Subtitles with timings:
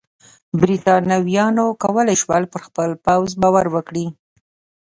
[0.61, 4.05] برېټانویانو کولای شول پر خپل پوځ باور وکړي.